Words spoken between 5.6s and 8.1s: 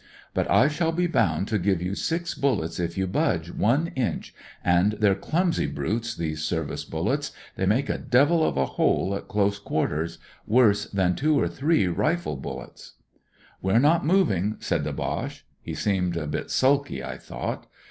brutes, these Service bullets, they make a